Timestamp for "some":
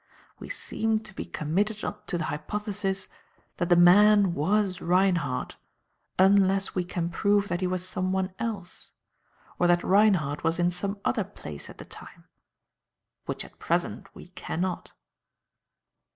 10.71-10.99